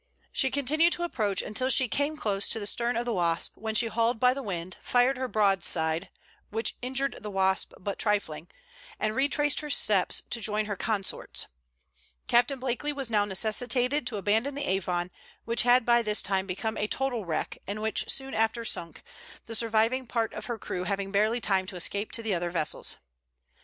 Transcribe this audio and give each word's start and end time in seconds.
She 0.31 0.49
continued 0.49 0.93
to 0.93 1.03
approach 1.03 1.43
until 1.43 1.69
she 1.69 1.87
came 1.87 2.17
close 2.17 2.49
to 2.49 2.59
the 2.59 2.65
stern 2.65 2.97
of 2.97 3.05
the 3.05 3.13
Wasp, 3.13 3.51
when 3.55 3.75
she 3.75 3.85
hauled 3.85 4.19
by 4.19 4.33
the 4.33 4.41
wind, 4.41 4.77
fired 4.81 5.15
her 5.15 5.27
broadside, 5.27 6.09
(which 6.49 6.75
injured 6.81 7.19
the 7.21 7.29
Wasp 7.29 7.71
but 7.77 7.99
trifling,) 7.99 8.47
and 8.99 9.15
retraced 9.15 9.59
her 9.59 9.69
steps 9.69 10.23
to 10.31 10.41
join 10.41 10.65
her 10.65 10.75
consorts 10.75 11.45
Captain 12.27 12.57
Blakely 12.59 12.91
was 12.91 13.11
now 13.11 13.25
necessitated 13.25 14.07
to 14.07 14.17
abandon 14.17 14.55
the 14.55 14.65
Avon, 14.67 15.11
which 15.45 15.61
had 15.61 15.85
by 15.85 16.01
this 16.01 16.23
time 16.23 16.47
become 16.47 16.77
a 16.77 16.87
total 16.87 17.23
wreck, 17.23 17.59
and 17.67 17.79
which 17.79 18.09
soon 18.09 18.33
after 18.33 18.65
sunk, 18.65 19.03
the 19.45 19.53
surviving 19.53 20.07
part 20.07 20.33
of 20.33 20.47
her 20.47 20.57
crew 20.57 20.83
having 20.85 21.11
barely 21.11 21.39
time 21.39 21.67
to 21.67 21.75
escape 21.75 22.11
to 22.11 22.23
the 22.23 22.33
other 22.33 22.49
vessels. 22.49 22.97